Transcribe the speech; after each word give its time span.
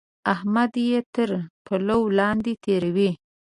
احمد 0.33 0.71
يې 0.87 0.99
تر 1.13 1.29
پلو 1.65 1.99
لاندې 2.19 2.53
تېروي. 2.63 3.11